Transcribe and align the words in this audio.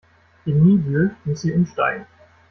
In 0.47 0.63
Niebüll 0.65 1.15
muss 1.25 1.41
sie 1.41 1.53
umsteigen. 1.53 2.07